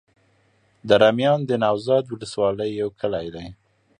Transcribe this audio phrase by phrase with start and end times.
[0.89, 3.47] دره میان د نوزاد ولسوالي يو کلی دی.